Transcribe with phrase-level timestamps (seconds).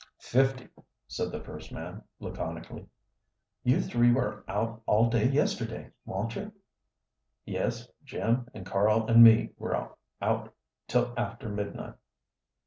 [0.23, 0.67] "Fifty,"
[1.07, 2.87] said the first man, laconically.
[3.63, 6.51] "You three were out all day yesterday, wa'n't you?"
[7.45, 9.85] "Yes, Jim and Carl and me were
[10.19, 10.55] out
[10.87, 11.93] till after midnight."